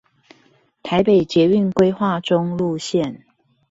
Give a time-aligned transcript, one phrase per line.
[0.81, 3.21] 台北捷運規劃中路線